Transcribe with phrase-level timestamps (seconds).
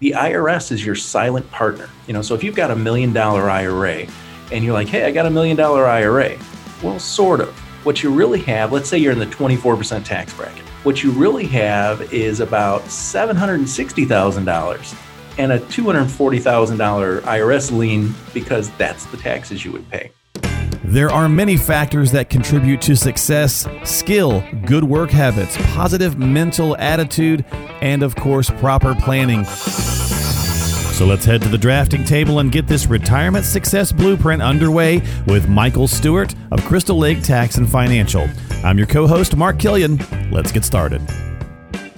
[0.00, 1.88] the IRS is your silent partner.
[2.06, 4.06] You know, so if you've got a million dollar IRA
[4.50, 6.36] and you're like, hey, I got a million dollar IRA,
[6.82, 7.56] well, sort of.
[7.84, 11.46] What you really have, let's say you're in the 24% tax bracket, what you really
[11.46, 14.96] have is about $760,000
[15.38, 20.10] and a $240,000 IRS lien because that's the taxes you would pay.
[20.84, 27.44] There are many factors that contribute to success skill, good work habits, positive mental attitude,
[27.82, 29.44] and of course, proper planning.
[29.44, 35.50] So let's head to the drafting table and get this retirement success blueprint underway with
[35.50, 38.26] Michael Stewart of Crystal Lake Tax and Financial.
[38.64, 39.98] I'm your co host, Mark Killian.
[40.30, 41.02] Let's get started.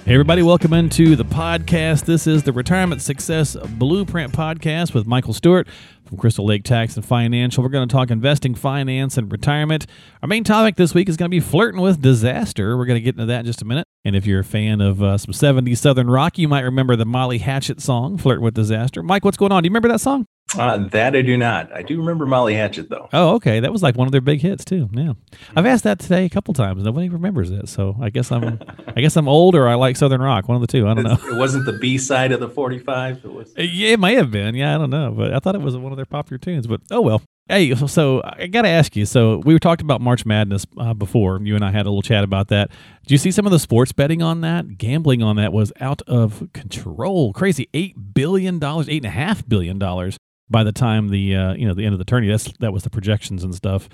[0.05, 2.03] Hey, everybody, welcome into the podcast.
[2.03, 5.65] This is the Retirement Success Blueprint Podcast with Michael Stewart
[6.13, 7.63] from Crystal Lake Tax and Financial.
[7.63, 9.87] We're going to talk investing, finance, and retirement.
[10.21, 12.77] Our main topic this week is going to be flirting with disaster.
[12.77, 13.87] We're going to get into that in just a minute.
[14.05, 17.05] And if you're a fan of uh, some 70s Southern rock, you might remember the
[17.05, 19.01] Molly Hatchet song, Flirting with Disaster.
[19.01, 19.63] Mike, what's going on?
[19.63, 20.27] Do you remember that song?
[20.57, 21.73] Uh, that I do not.
[21.73, 23.09] I do remember Molly Hatchet though.
[23.11, 23.59] Oh, okay.
[23.59, 24.87] That was like one of their big hits too.
[24.93, 25.13] Yeah,
[25.55, 26.83] I've asked that today a couple times.
[26.83, 28.59] Nobody remembers it, so I guess I'm,
[28.95, 30.47] I guess I'm old or I like Southern rock.
[30.47, 30.87] One of the two.
[30.87, 31.17] I don't know.
[31.33, 33.25] It wasn't the B side of the 45.
[33.25, 33.51] It was.
[33.57, 34.53] Yeah, it may have been.
[34.53, 36.67] Yeah, I don't know, but I thought it was one of their popular tunes.
[36.67, 37.21] But oh well.
[37.49, 39.05] Hey, so I got to ask you.
[39.05, 41.41] So we were talking about March Madness uh, before.
[41.41, 42.69] You and I had a little chat about that.
[43.01, 44.77] Did you see some of the sports betting on that?
[44.77, 47.33] Gambling on that was out of control.
[47.33, 50.17] Crazy, eight billion dollars, eight and a half billion dollars
[50.49, 52.29] by the time the uh, you know the end of the tourney.
[52.29, 53.89] That's that was the projections and stuff.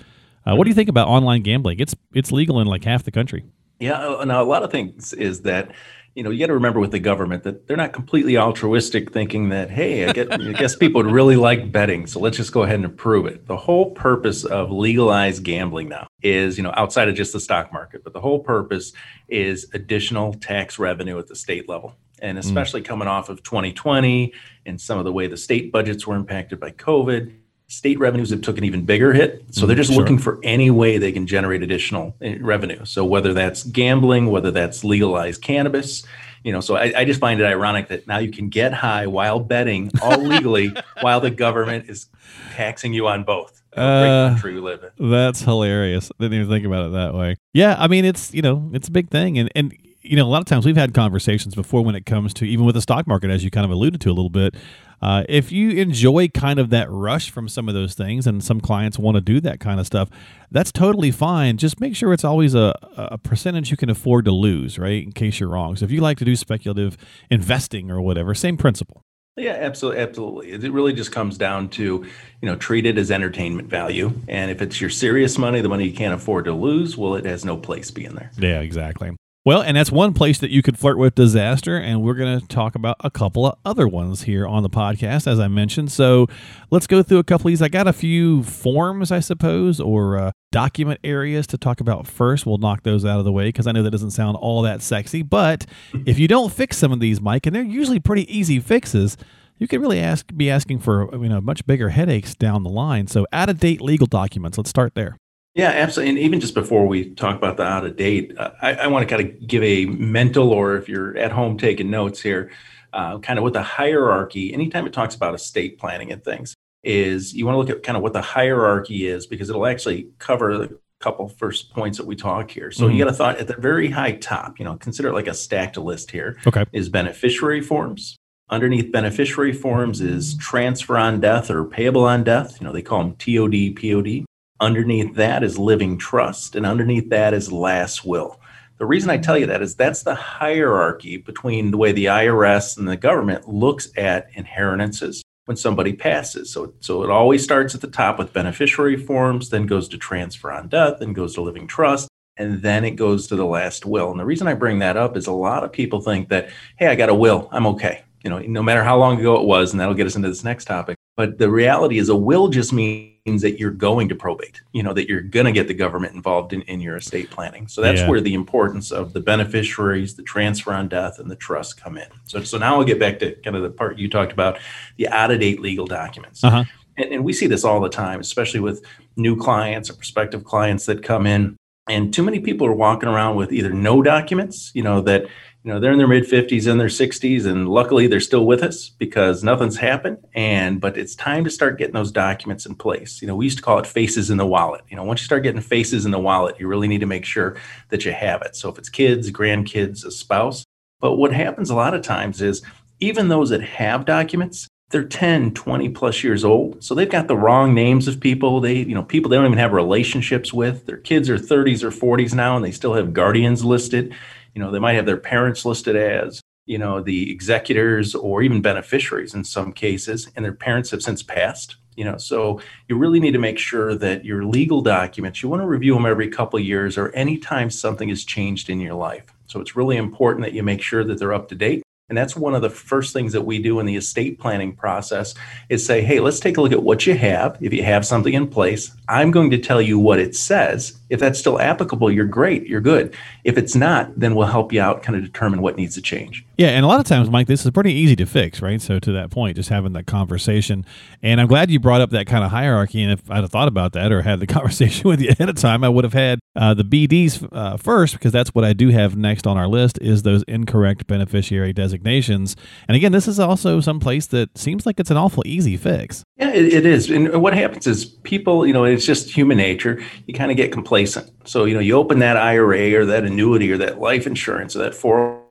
[0.45, 1.79] Uh, what do you think about online gambling?
[1.79, 3.45] It's it's legal in like half the country.
[3.79, 5.71] Yeah, uh, now a lot of things is that
[6.19, 9.47] you know you got to remember with the government that they're not completely altruistic, thinking
[9.49, 12.63] that hey, I, get, I guess people would really like betting, so let's just go
[12.63, 13.47] ahead and approve it.
[13.47, 17.71] The whole purpose of legalized gambling now is you know outside of just the stock
[17.71, 18.91] market, but the whole purpose
[19.29, 22.41] is additional tax revenue at the state level and mm.
[22.41, 22.85] especially mm.
[22.85, 24.33] coming off of 2020
[24.65, 27.33] and some of the way the state budgets were impacted by COVID,
[27.69, 29.45] state revenues have took an even bigger hit.
[29.51, 30.01] So they're mm, just sure.
[30.01, 32.83] looking for any way they can generate additional eh, revenue.
[32.83, 36.03] So whether that's gambling, whether that's legalized cannabis,
[36.43, 39.05] you know, so I, I just find it ironic that now you can get high
[39.05, 42.07] while betting all legally while the government is
[42.55, 43.61] taxing you on both.
[43.75, 45.11] Uh, we live in.
[45.11, 46.11] That's hilarious.
[46.19, 47.35] Didn't even think about it that way.
[47.53, 49.71] Yeah, I mean it's you know it's a big thing, and and
[50.09, 52.65] you know, a lot of times we've had conversations before when it comes to even
[52.65, 54.55] with the stock market, as you kind of alluded to a little bit.
[55.03, 58.59] Uh, if you enjoy kind of that rush from some of those things, and some
[58.59, 60.09] clients want to do that kind of stuff,
[60.49, 61.57] that's totally fine.
[61.57, 65.03] Just make sure it's always a, a percentage you can afford to lose, right?
[65.03, 65.75] In case you're wrong.
[65.75, 66.97] So if you like to do speculative
[67.29, 69.03] investing or whatever, same principle.
[69.37, 70.51] Yeah, absolutely, absolutely.
[70.51, 72.05] It really just comes down to, you
[72.41, 74.11] know, treat it as entertainment value.
[74.27, 77.25] And if it's your serious money, the money you can't afford to lose, well, it
[77.25, 78.31] has no place being there.
[78.37, 79.11] Yeah, exactly.
[79.45, 81.77] Well, and that's one place that you could flirt with disaster.
[81.77, 85.27] And we're going to talk about a couple of other ones here on the podcast,
[85.27, 85.91] as I mentioned.
[85.91, 86.27] So
[86.71, 87.61] let's go through a couple of these.
[87.61, 92.45] I got a few forms, I suppose, or uh, document areas to talk about first.
[92.45, 94.81] We'll knock those out of the way because I know that doesn't sound all that
[94.81, 95.21] sexy.
[95.21, 95.65] But
[96.05, 99.15] if you don't fix some of these, Mike, and they're usually pretty easy fixes,
[99.57, 103.07] you could really ask be asking for you know much bigger headaches down the line.
[103.07, 104.57] So out of date legal documents.
[104.57, 105.17] Let's start there.
[105.55, 106.11] Yeah, absolutely.
[106.11, 109.07] And even just before we talk about the out of date, uh, I, I want
[109.07, 112.51] to kind of give a mental, or if you're at home taking notes here,
[112.93, 117.33] uh, kind of what the hierarchy, anytime it talks about estate planning and things, is
[117.33, 120.51] you want to look at kind of what the hierarchy is because it'll actually cover
[120.51, 122.71] a couple first points that we talk here.
[122.71, 122.95] So mm-hmm.
[122.95, 125.33] you got to thought at the very high top, you know, consider it like a
[125.33, 126.37] stacked list here.
[126.45, 126.65] Okay.
[126.71, 128.15] Is beneficiary forms.
[128.49, 132.59] Underneath beneficiary forms is transfer on death or payable on death.
[132.59, 134.25] You know, they call them TOD, POD.
[134.61, 138.41] Underneath that is living trust, and underneath that is last will.
[138.77, 142.77] The reason I tell you that is that's the hierarchy between the way the IRS
[142.77, 146.51] and the government looks at inheritances when somebody passes.
[146.51, 150.51] So, so it always starts at the top with beneficiary forms, then goes to transfer
[150.51, 154.11] on death, then goes to living trust, and then it goes to the last will.
[154.11, 156.87] And the reason I bring that up is a lot of people think that, hey,
[156.87, 158.03] I got a will, I'm okay.
[158.23, 160.43] You know, no matter how long ago it was, and that'll get us into this
[160.43, 160.97] next topic.
[161.15, 164.93] But the reality is, a will just means that you're going to probate, you know,
[164.93, 167.67] that you're going to get the government involved in, in your estate planning.
[167.67, 168.09] So that's yeah.
[168.09, 172.07] where the importance of the beneficiaries, the transfer on death, and the trust come in.
[172.25, 174.57] So, so now we'll get back to kind of the part you talked about
[174.97, 176.43] the out of date legal documents.
[176.43, 176.63] Uh-huh.
[176.97, 178.83] And, and we see this all the time, especially with
[179.15, 181.55] new clients or prospective clients that come in.
[181.87, 185.25] And too many people are walking around with either no documents, you know, that
[185.63, 188.63] you know they're in their mid 50s and their 60s and luckily they're still with
[188.63, 193.21] us because nothing's happened and but it's time to start getting those documents in place
[193.21, 195.25] you know we used to call it faces in the wallet you know once you
[195.25, 197.57] start getting faces in the wallet you really need to make sure
[197.89, 200.63] that you have it so if it's kids grandkids a spouse
[200.99, 202.61] but what happens a lot of times is
[202.99, 206.83] even those that have documents, they're 10, 20 plus years old.
[206.83, 208.59] So they've got the wrong names of people.
[208.59, 210.85] They, you know, people they don't even have relationships with.
[210.85, 214.15] Their kids are 30s or 40s now and they still have guardians listed.
[214.53, 218.61] You know, they might have their parents listed as, you know, the executors or even
[218.61, 221.75] beneficiaries in some cases, and their parents have since passed.
[221.95, 225.61] You know, so you really need to make sure that your legal documents, you want
[225.61, 229.25] to review them every couple years or anytime something has changed in your life.
[229.47, 232.35] So it's really important that you make sure that they're up to date and that's
[232.35, 235.35] one of the first things that we do in the estate planning process
[235.69, 237.57] is say, hey, let's take a look at what you have.
[237.61, 240.99] If you have something in place, I'm going to tell you what it says.
[241.09, 243.15] If that's still applicable, you're great, you're good.
[243.43, 246.45] If it's not, then we'll help you out, kind of determine what needs to change.
[246.57, 248.81] Yeah, and a lot of times, Mike, this is pretty easy to fix, right?
[248.81, 250.85] So to that point, just having that conversation.
[251.23, 253.01] And I'm glad you brought up that kind of hierarchy.
[253.01, 255.55] And if I'd have thought about that or had the conversation with you ahead of
[255.55, 258.89] time, I would have had uh, the BDs uh, first because that's what I do
[258.89, 262.57] have next on our list is those incorrect beneficiary designations.
[262.87, 266.23] And again, this is also some place that seems like it's an awful easy fix.
[266.37, 267.09] Yeah, it, it is.
[267.09, 270.03] And what happens is people, you know, it's just human nature.
[270.27, 271.31] You kind of get complacent.
[271.45, 274.79] So, you know, you open that IRA or that annuity or that life insurance or
[274.79, 274.93] that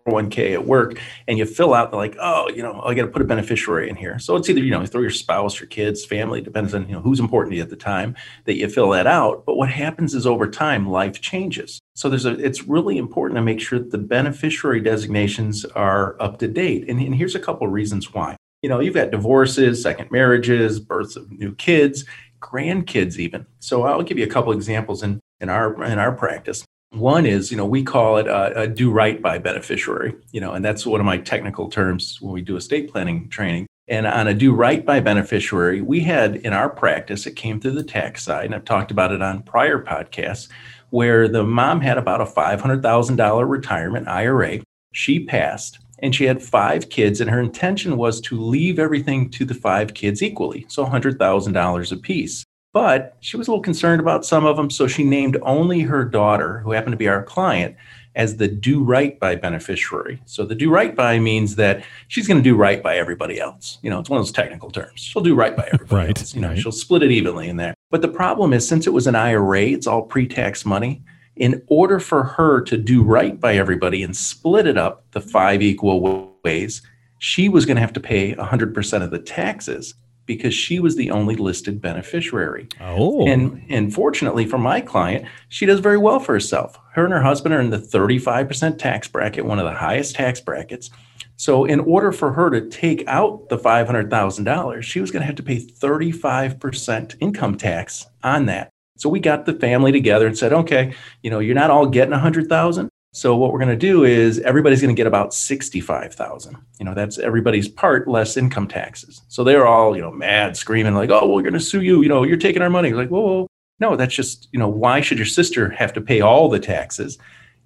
[0.08, 3.22] 401k at work and you fill out like, oh, you know, I got to put
[3.22, 4.18] a beneficiary in here.
[4.18, 7.00] So it's either, you know, throw your spouse, your kids, family, depends on, you know,
[7.00, 9.44] who's important to you at the time that you fill that out.
[9.44, 11.78] But what happens is over time, life changes.
[11.94, 16.38] So there's a, it's really important to make sure that the beneficiary designations are up
[16.38, 16.88] to date.
[16.88, 20.80] And, and here's a couple of reasons why you know, you've got divorces, second marriages,
[20.80, 22.04] births of new kids,
[22.40, 23.46] grandkids even.
[23.60, 26.64] So I'll give you a couple examples in, in our in our practice.
[26.90, 30.52] One is, you know, we call it a, a, do right by beneficiary, you know,
[30.52, 33.66] and that's one of my technical terms when we do estate planning training.
[33.88, 37.72] And on a do right by beneficiary, we had in our practice, it came through
[37.72, 40.48] the tax side, and I've talked about it on prior podcasts,
[40.90, 44.60] where the mom had about a $500,000 retirement IRA.
[44.92, 49.44] She passed and she had five kids and her intention was to leave everything to
[49.44, 54.44] the five kids equally so $100000 apiece but she was a little concerned about some
[54.44, 57.76] of them so she named only her daughter who happened to be our client
[58.14, 60.20] as the do right by beneficiary.
[60.26, 63.78] So the do right by means that she's going to do right by everybody else.
[63.82, 65.00] You know it's one of those technical terms.
[65.00, 66.34] She'll do right by everybody right, else.
[66.34, 66.58] You know right.
[66.58, 67.74] she'll split it evenly in there.
[67.90, 71.02] But the problem is since it was an ira it's all pre-tax money
[71.36, 75.62] in order for her to do right by everybody and split it up the five
[75.62, 76.82] equal ways,
[77.20, 79.94] she was going to have to pay 100% of the taxes
[80.28, 82.68] because she was the only listed beneficiary.
[82.80, 83.26] Oh.
[83.26, 86.78] And and fortunately for my client, she does very well for herself.
[86.92, 90.40] Her and her husband are in the 35% tax bracket, one of the highest tax
[90.40, 90.90] brackets.
[91.36, 95.36] So in order for her to take out the $500,000, she was going to have
[95.36, 98.70] to pay 35% income tax on that.
[98.96, 102.12] So we got the family together and said, okay, you know, you're not all getting
[102.12, 102.90] a hundred thousand.
[103.12, 106.56] So what we're going to do is everybody's going to get about 65,000.
[106.78, 109.22] You know, that's everybody's part less income taxes.
[109.28, 112.02] So they're all, you know, mad, screaming like, "Oh, well, we're going to sue you.
[112.02, 113.48] You know, you're taking our money." Like, whoa, whoa,
[113.80, 117.18] no, that's just, you know, why should your sister have to pay all the taxes?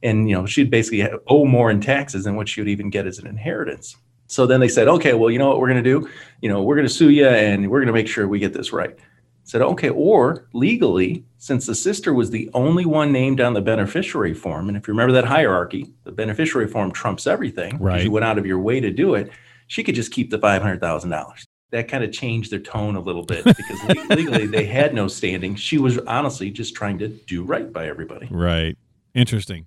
[0.03, 3.07] And you know, she'd basically owe more in taxes than what she would even get
[3.07, 3.97] as an inheritance.
[4.29, 6.09] So then they said, "Okay, well, you know what we're going to do?
[6.41, 8.53] You know, we're going to sue you, and we're going to make sure we get
[8.53, 8.97] this right."
[9.45, 14.35] Said, okay, or legally, since the sister was the only one named on the beneficiary
[14.35, 17.79] form, and if you remember that hierarchy, the beneficiary form trumps everything.
[17.79, 18.05] Right.
[18.05, 19.31] You went out of your way to do it.
[19.67, 21.45] She could just keep the five hundred thousand dollars.
[21.71, 25.55] That kind of changed their tone a little bit because legally they had no standing.
[25.55, 28.29] She was honestly just trying to do right by everybody.
[28.31, 28.77] Right.
[29.15, 29.67] Interesting.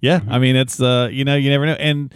[0.00, 2.14] Yeah, I mean it's uh you know you never know and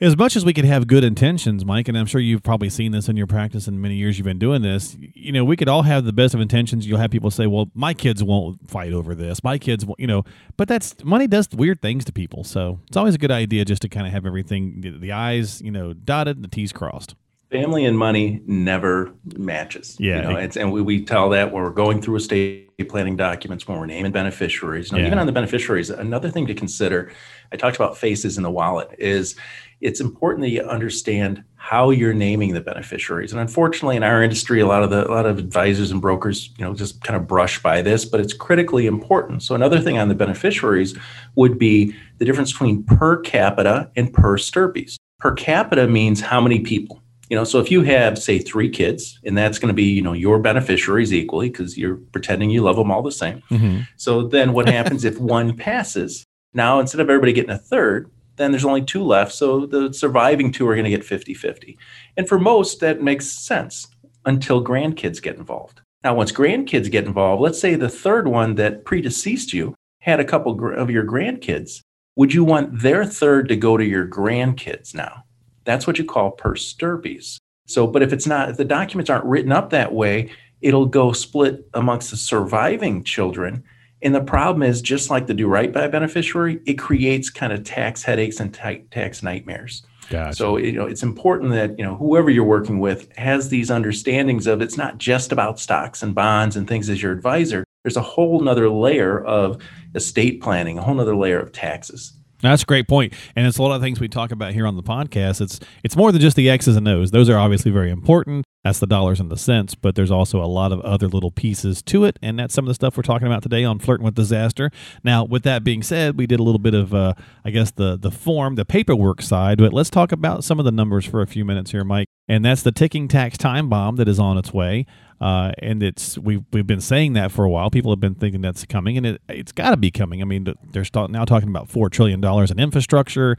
[0.00, 2.92] as much as we could have good intentions, Mike, and I'm sure you've probably seen
[2.92, 5.68] this in your practice in many years you've been doing this, you know, we could
[5.68, 6.86] all have the best of intentions.
[6.86, 9.42] You'll have people say, well, my kids won't fight over this.
[9.42, 10.24] My kids won't, you know,
[10.56, 12.44] but that's money does weird things to people.
[12.44, 15.70] So it's always a good idea just to kind of have everything, the, I's, you
[15.70, 17.14] know, dotted and the T's crossed.
[17.56, 19.96] Family and money never matches.
[19.98, 20.16] Yeah.
[20.16, 23.66] You know, it's, and we, we tell that when we're going through estate planning documents,
[23.66, 24.90] when we're naming beneficiaries.
[24.90, 25.06] You know, Yeah.
[25.06, 27.10] Even on the beneficiaries, another thing to consider,
[27.52, 29.34] I talked about faces in the wallet, is
[29.80, 33.32] it's important that you understand how you're naming the beneficiaries.
[33.32, 36.50] And unfortunately, in our industry, a lot of the a lot of advisors and brokers,
[36.58, 39.42] you know, just kind of brush by this, but it's critically important.
[39.42, 40.96] So another thing on the beneficiaries
[41.34, 44.96] would be the difference between per capita and per stirpes.
[45.18, 47.02] Per capita means how many people.
[47.28, 50.02] You know, so if you have, say, three kids, and that's going to be, you
[50.02, 53.42] know, your beneficiaries equally because you're pretending you love them all the same.
[53.50, 53.80] Mm-hmm.
[53.96, 56.24] So then what happens if one passes?
[56.54, 59.32] Now, instead of everybody getting a third, then there's only two left.
[59.32, 61.78] So the surviving two are going to get 50 50.
[62.16, 63.88] And for most, that makes sense
[64.24, 65.80] until grandkids get involved.
[66.04, 70.24] Now, once grandkids get involved, let's say the third one that predeceased you had a
[70.24, 71.80] couple of your grandkids.
[72.14, 75.24] Would you want their third to go to your grandkids now?
[75.66, 77.38] That's what you call per stirpes.
[77.66, 80.30] So, but if it's not, if the documents aren't written up that way,
[80.62, 83.62] it'll go split amongst the surviving children.
[84.02, 87.64] And the problem is, just like the do right by beneficiary, it creates kind of
[87.64, 89.82] tax headaches and tax nightmares.
[90.08, 90.36] Gotcha.
[90.36, 94.46] So you know it's important that you know whoever you're working with has these understandings
[94.46, 97.64] of it's not just about stocks and bonds and things as your advisor.
[97.82, 99.60] There's a whole nother layer of
[99.94, 102.12] estate planning, a whole nother layer of taxes.
[102.42, 104.76] That's a great point, and it's a lot of things we talk about here on
[104.76, 105.40] the podcast.
[105.40, 108.44] It's it's more than just the X's and O's; those are obviously very important.
[108.62, 111.82] That's the dollars and the cents, but there's also a lot of other little pieces
[111.84, 114.14] to it, and that's some of the stuff we're talking about today on flirting with
[114.14, 114.70] disaster.
[115.04, 117.14] Now, with that being said, we did a little bit of, uh,
[117.44, 120.72] I guess, the the form, the paperwork side, but let's talk about some of the
[120.72, 122.08] numbers for a few minutes here, Mike.
[122.28, 124.86] And that's the ticking tax time bomb that is on its way.
[125.20, 127.70] Uh, and it's we've we've been saying that for a while.
[127.70, 130.20] People have been thinking that's coming, and it it's got to be coming.
[130.20, 133.36] I mean, they're now talking about four trillion dollars in infrastructure.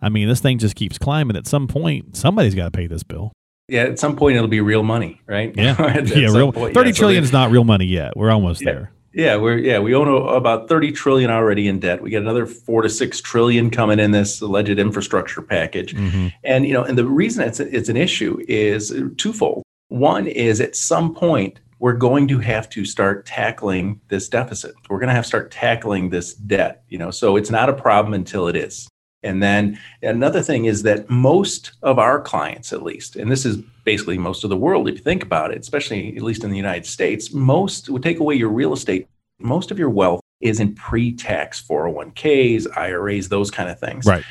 [0.00, 1.36] I mean, this thing just keeps climbing.
[1.36, 3.32] At some point, somebody's got to pay this bill.
[3.68, 5.54] Yeah, at some point it'll be real money, right?
[5.54, 6.52] Yeah, yeah, real.
[6.52, 8.16] Point, Thirty yeah, trillion so is not real money yet.
[8.16, 8.92] We're almost yeah, there.
[9.18, 12.00] Yeah, we're yeah we own about thirty trillion already in debt.
[12.00, 16.28] We get another four to six trillion coming in this alleged infrastructure package, mm-hmm.
[16.44, 19.64] and you know, and the reason it's it's an issue is twofold.
[19.88, 24.76] One is at some point we're going to have to start tackling this deficit.
[24.88, 27.10] We're going to have to start tackling this debt, you know.
[27.10, 28.88] So it's not a problem until it is.
[29.22, 33.56] And then another thing is that most of our clients, at least, and this is
[33.84, 36.56] basically most of the world, if you think about it, especially at least in the
[36.56, 39.08] United States, most would take away your real estate,
[39.40, 44.06] most of your wealth is in pre tax 401ks, IRAs, those kind of things.
[44.06, 44.24] Right.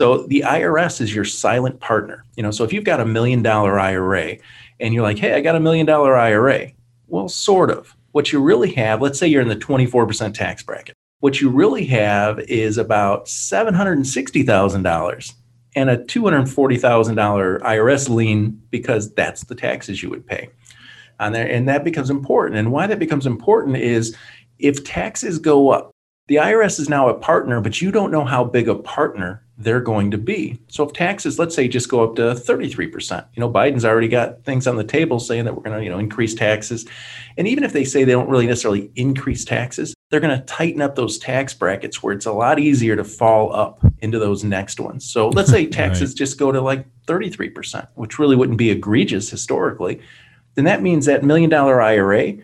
[0.00, 2.24] So the IRS is your silent partner.
[2.36, 4.36] You know, so if you've got a million dollar IRA
[4.80, 6.72] and you're like, hey, I got a million dollar IRA.
[7.06, 7.94] Well, sort of.
[8.12, 10.96] What you really have, let's say you're in the 24% tax bracket.
[11.20, 15.32] What you really have is about $760,000
[15.74, 20.48] and a $240,000 IRS lien because that's the taxes you would pay.
[21.20, 22.58] On there, and that becomes important.
[22.58, 24.16] And why that becomes important is
[24.60, 25.90] if taxes go up,
[26.28, 29.80] the IRS is now a partner, but you don't know how big a partner they're
[29.80, 30.60] going to be.
[30.68, 34.44] So if taxes, let's say, just go up to 33%, you know, Biden's already got
[34.44, 36.86] things on the table saying that we're going to, you know, increase taxes.
[37.36, 40.80] And even if they say they don't really necessarily increase taxes, they're going to tighten
[40.80, 44.80] up those tax brackets where it's a lot easier to fall up into those next
[44.80, 45.08] ones.
[45.10, 46.16] So let's say taxes right.
[46.16, 50.00] just go to like 33%, which really wouldn't be egregious historically.
[50.54, 52.34] Then that means that million dollar IRA,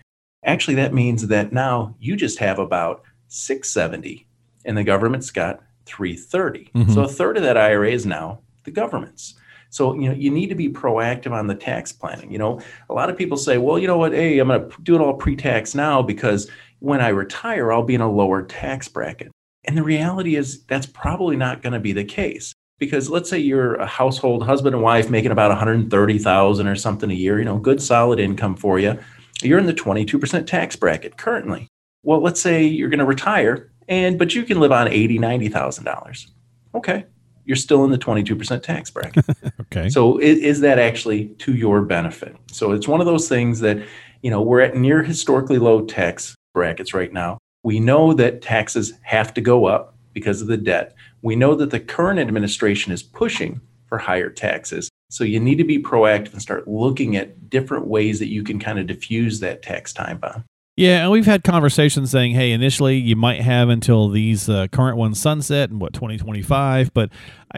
[0.45, 4.27] actually that means that now you just have about 670
[4.65, 6.71] and the government's got 330.
[6.75, 6.93] Mm-hmm.
[6.93, 9.35] So a third of that IRA is now the government's.
[9.71, 12.31] So you know you need to be proactive on the tax planning.
[12.31, 14.77] You know, a lot of people say, well, you know what, hey, I'm going to
[14.83, 16.49] do it all pre-tax now because
[16.85, 19.33] when I retire, I'll be in a lower tax bracket.
[19.65, 23.39] And the reality is that's probably not going to be the case because let's say
[23.39, 27.57] you're a household husband and wife making about 130,000 or something a year, you know,
[27.57, 28.99] good solid income for you.
[29.43, 31.69] You're in the 22% tax bracket currently.
[32.03, 35.85] Well, let's say you're going to retire and but you can live on 80, 90,000
[35.85, 36.33] dollars.
[36.75, 37.07] Okay.
[37.47, 39.25] You're still in the 22% tax bracket.
[39.63, 39.89] okay.
[39.89, 42.37] So is, is that actually to your benefit?
[42.51, 43.79] So it's one of those things that,
[44.21, 47.37] you know, we're at near historically low tax brackets right now.
[47.63, 50.95] We know that taxes have to go up because of the debt.
[51.21, 54.89] We know that the current administration is pushing for higher taxes.
[55.11, 58.59] So you need to be proactive and start looking at different ways that you can
[58.59, 60.45] kind of diffuse that tax time bomb.
[60.77, 64.97] Yeah, and we've had conversations saying, hey, initially you might have until these uh, current
[64.97, 67.11] ones sunset in what 2025, but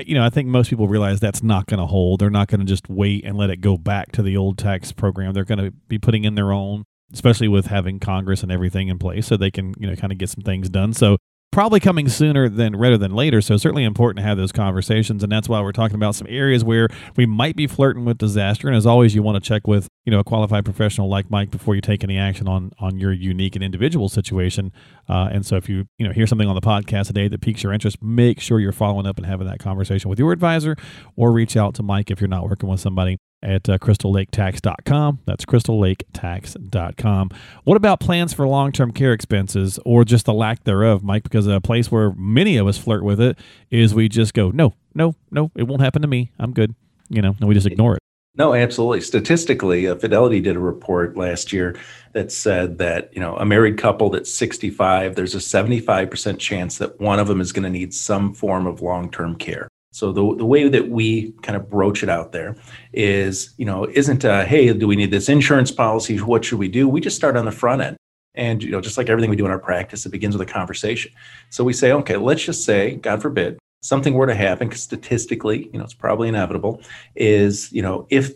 [0.05, 2.21] you know, I think most people realize that's not going to hold.
[2.21, 4.93] They're not going to just wait and let it go back to the old tax
[4.93, 5.33] program.
[5.33, 8.99] They're going to be putting in their own especially with having Congress and everything in
[8.99, 10.93] place, so they can you know kind of get some things done.
[10.93, 11.17] So
[11.57, 13.41] probably coming sooner than rather than later.
[13.41, 16.63] So certainly important to have those conversations, and that's why we're talking about some areas
[16.63, 18.69] where we might be flirting with disaster.
[18.69, 21.51] And as always, you want to check with you know a qualified professional like Mike
[21.51, 24.71] before you take any action on on your unique and individual situation.
[25.09, 27.63] Uh, and so if you you know hear something on the podcast today that piques
[27.63, 30.77] your interest, make sure you're following up and having that conversation with your advisor,
[31.17, 35.21] or reach out to Mike if you're not working with somebody at uh, crystallaketax.com.
[35.25, 37.31] That's crystallaketax.com.
[37.65, 41.23] What about plans for long term care expenses or just the lack thereof, Mike?
[41.23, 43.39] Because a place where many of us flirt with it
[43.71, 46.33] is we just go, no, no, no, it won't happen to me.
[46.39, 46.75] I'm good.
[47.09, 48.01] You know, and we just ignore it.
[48.37, 49.01] No, absolutely.
[49.01, 51.77] Statistically, uh, Fidelity did a report last year
[52.13, 57.01] that said that you know a married couple that's 65, there's a 75% chance that
[57.01, 59.69] one of them is going to need some form of long-term care.
[59.97, 62.55] So the, the way that we kind of broach it out there
[62.93, 66.19] is, you know, isn't a, hey, do we need this insurance policy?
[66.19, 66.87] What should we do?
[66.87, 67.97] We just start on the front end.
[68.35, 70.53] And, you know, just like everything we do in our practice, it begins with a
[70.53, 71.13] conversation.
[71.49, 75.79] So we say, okay, let's just say, God forbid, something were to happen, statistically, you
[75.79, 76.83] know, it's probably inevitable,
[77.15, 78.33] is, you know, if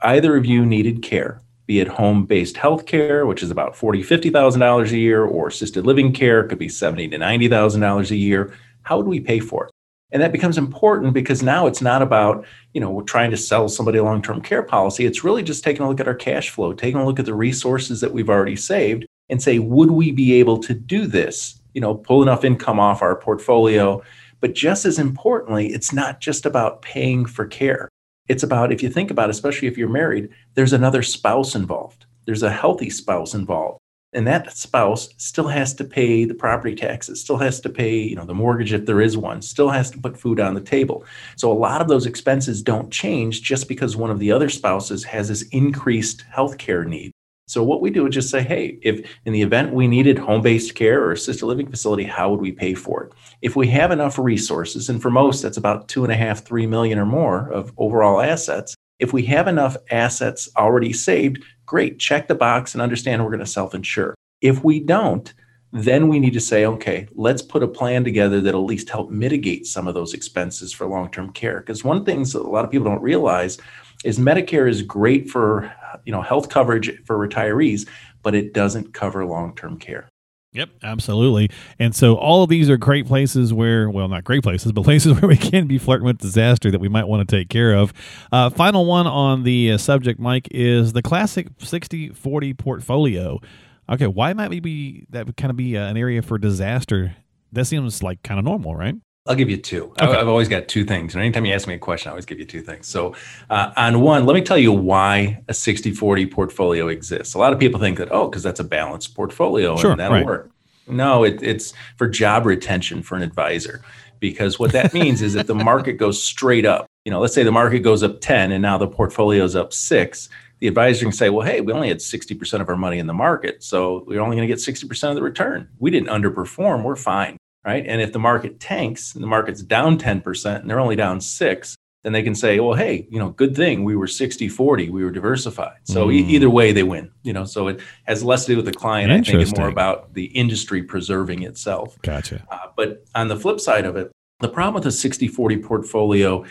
[0.00, 4.30] either of you needed care, be it home-based health care, which is about forty, fifty
[4.30, 8.10] thousand dollars a year, or assisted living care, could be seventy to ninety thousand dollars
[8.10, 8.54] a year.
[8.80, 9.71] How would we pay for it?
[10.12, 13.98] And that becomes important because now it's not about, you know, trying to sell somebody
[13.98, 15.06] a long-term care policy.
[15.06, 17.34] It's really just taking a look at our cash flow, taking a look at the
[17.34, 21.60] resources that we've already saved and say, would we be able to do this?
[21.72, 24.02] You know, pull enough income off our portfolio.
[24.40, 27.88] But just as importantly, it's not just about paying for care.
[28.28, 32.04] It's about, if you think about especially if you're married, there's another spouse involved.
[32.26, 33.81] There's a healthy spouse involved
[34.12, 38.16] and that spouse still has to pay the property taxes still has to pay you
[38.16, 41.04] know the mortgage if there is one still has to put food on the table.
[41.36, 45.04] So a lot of those expenses don't change just because one of the other spouses
[45.04, 47.12] has this increased health care need.
[47.48, 50.74] So what we do is just say hey if in the event we needed home-based
[50.74, 53.12] care or assisted living facility how would we pay for it?
[53.40, 56.66] If we have enough resources and for most that's about two and a half three
[56.66, 62.28] million or more of overall assets if we have enough assets already saved great, check
[62.28, 64.14] the box and understand we're going to self insure.
[64.40, 65.32] If we don't,
[65.72, 69.10] then we need to say, okay, let's put a plan together that'll at least help
[69.10, 71.60] mitigate some of those expenses for long term care.
[71.60, 73.58] Because one thing that a lot of people don't realize
[74.04, 75.72] is Medicare is great for
[76.04, 77.88] you know health coverage for retirees,
[78.22, 80.08] but it doesn't cover long term care.
[80.52, 81.50] Yep, absolutely.
[81.78, 85.18] And so all of these are great places where, well, not great places, but places
[85.18, 87.92] where we can be flirting with disaster that we might want to take care of.
[88.30, 93.40] Uh, final one on the uh, subject, Mike, is the classic 60 40 portfolio.
[93.88, 97.16] Okay, why might we be that would kind of be uh, an area for disaster?
[97.52, 98.94] That seems like kind of normal, right?
[99.26, 99.92] I'll give you two.
[100.00, 100.18] Okay.
[100.18, 101.14] I've always got two things.
[101.14, 102.88] And anytime you ask me a question, I always give you two things.
[102.88, 103.14] So,
[103.50, 107.34] uh, on one, let me tell you why a 60 40 portfolio exists.
[107.34, 110.16] A lot of people think that, oh, because that's a balanced portfolio sure, and that'll
[110.16, 110.26] right.
[110.26, 110.50] work.
[110.88, 113.82] No, it, it's for job retention for an advisor.
[114.18, 116.86] Because what that means is if the market goes straight up.
[117.04, 119.72] You know, let's say the market goes up 10 and now the portfolio is up
[119.72, 120.28] six.
[120.58, 123.14] The advisor can say, well, hey, we only had 60% of our money in the
[123.14, 123.64] market.
[123.64, 125.68] So we're only going to get 60% of the return.
[125.80, 126.84] We didn't underperform.
[126.84, 127.84] We're fine right?
[127.86, 131.76] And if the market tanks and the market's down 10% and they're only down six,
[132.02, 135.04] then they can say, well, hey, you know, good thing we were 60 40, we
[135.04, 135.78] were diversified.
[135.84, 136.14] So mm.
[136.14, 137.44] e- either way, they win, you know.
[137.44, 139.12] So it has less to do with the client.
[139.12, 141.96] I think it's more about the industry preserving itself.
[142.02, 142.44] Gotcha.
[142.50, 146.44] Uh, but on the flip side of it, the problem with a 60 40 portfolio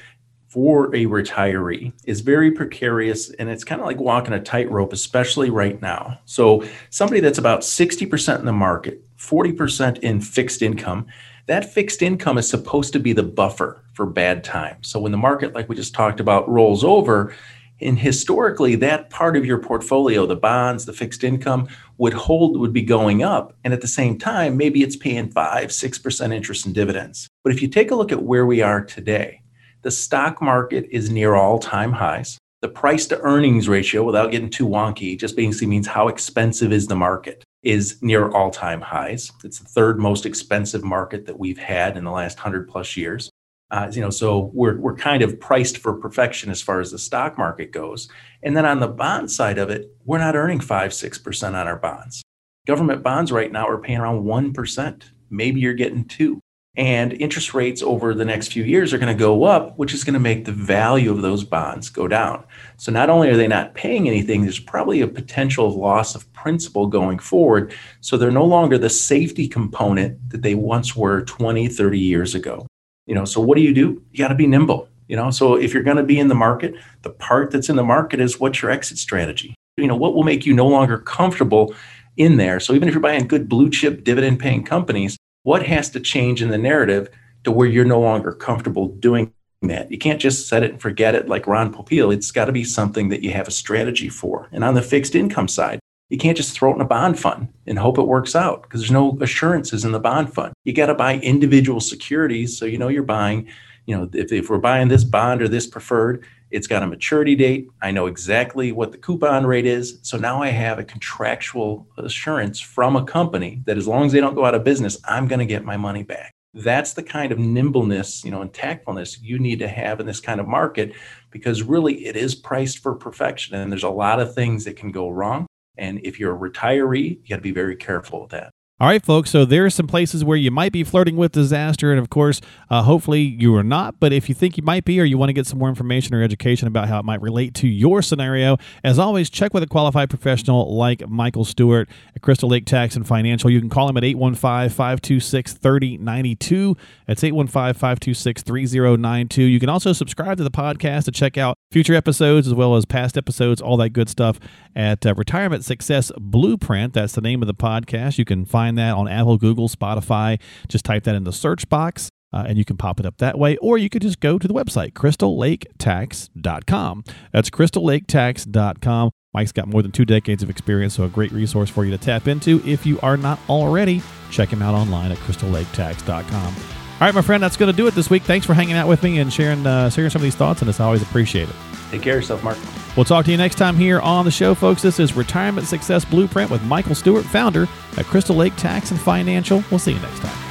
[0.47, 5.49] for a retiree is very precarious and it's kind of like walking a tightrope, especially
[5.49, 6.19] right now.
[6.25, 11.05] So, somebody that's about 60% in the market 40% in fixed income.
[11.45, 14.87] That fixed income is supposed to be the buffer for bad times.
[14.87, 17.33] So when the market, like we just talked about, rolls over,
[17.79, 22.73] and historically that part of your portfolio, the bonds, the fixed income, would hold, would
[22.73, 23.55] be going up.
[23.63, 27.27] And at the same time, maybe it's paying five, six percent interest and dividends.
[27.43, 29.41] But if you take a look at where we are today,
[29.83, 32.37] the stock market is near all-time highs.
[32.61, 36.85] The price to earnings ratio, without getting too wonky, just basically means how expensive is
[36.85, 39.31] the market is near all time highs.
[39.43, 43.29] It's the third most expensive market that we've had in the last 100 plus years.
[43.69, 46.99] Uh, you know, so we're, we're kind of priced for perfection as far as the
[46.99, 48.09] stock market goes.
[48.43, 51.77] And then on the bond side of it, we're not earning 5 6% on our
[51.77, 52.21] bonds.
[52.67, 55.03] Government bonds right now are paying around 1%.
[55.29, 56.41] Maybe you're getting 2
[56.75, 60.03] and interest rates over the next few years are going to go up, which is
[60.03, 62.43] going to make the value of those bonds go down.
[62.77, 66.87] So not only are they not paying anything, there's probably a potential loss of principal
[66.87, 67.73] going forward.
[67.99, 72.65] So they're no longer the safety component that they once were 20, 30 years ago.
[73.05, 74.01] You know, so what do you do?
[74.11, 74.87] You got to be nimble.
[75.09, 77.75] You know, so if you're going to be in the market, the part that's in
[77.75, 79.55] the market is what's your exit strategy?
[79.75, 81.75] You know, what will make you no longer comfortable
[82.15, 82.61] in there?
[82.61, 86.41] So even if you're buying good blue chip dividend paying companies, what has to change
[86.41, 87.09] in the narrative
[87.43, 89.91] to where you're no longer comfortable doing that?
[89.91, 92.13] You can't just set it and forget it like Ron Popeil.
[92.13, 94.49] It's got to be something that you have a strategy for.
[94.51, 97.47] And on the fixed income side, you can't just throw it in a bond fund
[97.65, 100.53] and hope it works out because there's no assurances in the bond fund.
[100.65, 103.47] You got to buy individual securities so you know you're buying,
[103.85, 107.35] you know, if, if we're buying this bond or this preferred, it's got a maturity
[107.35, 107.67] date.
[107.81, 109.99] I know exactly what the coupon rate is.
[110.01, 114.19] So now I have a contractual assurance from a company that as long as they
[114.19, 116.33] don't go out of business, I'm going to get my money back.
[116.53, 120.19] That's the kind of nimbleness, you know, and tactfulness you need to have in this
[120.19, 120.93] kind of market
[121.31, 124.91] because really it is priced for perfection and there's a lot of things that can
[124.91, 125.47] go wrong.
[125.77, 128.51] And if you're a retiree, you got to be very careful with that.
[128.81, 129.29] All right, folks.
[129.29, 132.41] So there are some places where you might be flirting with disaster, and of course,
[132.67, 133.99] uh, hopefully you are not.
[133.99, 136.15] But if you think you might be, or you want to get some more information
[136.15, 139.67] or education about how it might relate to your scenario, as always, check with a
[139.67, 143.51] qualified professional like Michael Stewart at Crystal Lake Tax and Financial.
[143.51, 146.75] You can call him at 815-526-3092.
[147.05, 149.51] That's 815-526-3092.
[149.51, 152.85] You can also subscribe to the podcast to check out future episodes as well as
[152.85, 154.39] past episodes, all that good stuff
[154.75, 156.93] at uh, Retirement Success Blueprint.
[156.93, 158.17] That's the name of the podcast.
[158.17, 160.39] You can find that on Apple, Google, Spotify.
[160.67, 162.09] Just type that in the search box.
[162.33, 164.47] Uh, and you can pop it up that way, or you could just go to
[164.47, 167.03] the website, crystallaketax.com.
[167.33, 169.11] That's crystallaketax.com.
[169.33, 171.97] Mike's got more than two decades of experience, so a great resource for you to
[171.97, 174.01] tap into if you are not already.
[174.29, 176.55] Check him out online at crystallaketax.com.
[176.55, 178.23] All right, my friend, that's going to do it this week.
[178.23, 180.69] Thanks for hanging out with me and sharing uh, sharing some of these thoughts, and
[180.69, 181.55] it's always appreciated.
[181.89, 182.57] Take care of yourself, Mark.
[182.95, 184.81] We'll talk to you next time here on the show, folks.
[184.81, 189.63] This is Retirement Success Blueprint with Michael Stewart, founder at Crystal Lake Tax and Financial.
[189.71, 190.50] We'll see you next time.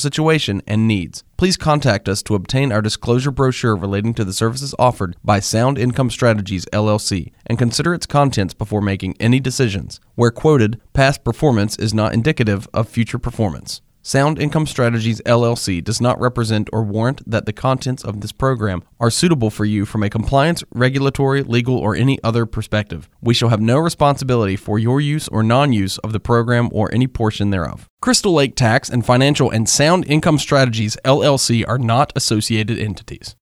[0.00, 1.22] situation, and needs.
[1.36, 5.78] Please contact us to obtain our disclosure brochure relating to the services offered by Sound
[5.78, 10.00] Income Strategies LLC and consider its contents before making any decisions.
[10.16, 13.82] Where quoted, past performance is not indicative of future performance.
[14.02, 18.82] Sound Income Strategies LLC does not represent or warrant that the contents of this program
[18.98, 23.10] are suitable for you from a compliance, regulatory, legal, or any other perspective.
[23.20, 26.92] We shall have no responsibility for your use or non use of the program or
[26.94, 27.88] any portion thereof.
[28.00, 33.36] Crystal Lake Tax and Financial and Sound Income Strategies LLC are not associated entities.